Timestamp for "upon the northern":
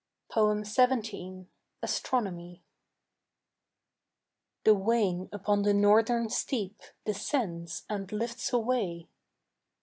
5.31-6.27